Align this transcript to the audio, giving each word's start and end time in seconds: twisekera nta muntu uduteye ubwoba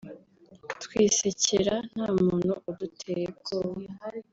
twisekera 0.83 1.75
nta 1.93 2.07
muntu 2.21 2.51
uduteye 2.71 3.23
ubwoba 3.31 3.87